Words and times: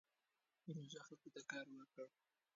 پروژه 0.63 0.99
خلکو 1.05 1.27
ته 1.35 1.41
کار 1.51 1.65
ورکړ. 1.75 2.07